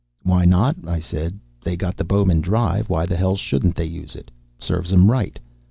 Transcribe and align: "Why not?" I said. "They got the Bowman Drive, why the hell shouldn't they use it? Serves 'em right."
"Why 0.23 0.45
not?" 0.45 0.77
I 0.87 0.97
said. 0.99 1.37
"They 1.63 1.75
got 1.75 1.95
the 1.95 2.03
Bowman 2.03 2.41
Drive, 2.41 2.89
why 2.89 3.05
the 3.05 3.15
hell 3.15 3.35
shouldn't 3.35 3.75
they 3.75 3.85
use 3.85 4.15
it? 4.15 4.31
Serves 4.57 4.91
'em 4.91 5.11
right." 5.11 5.37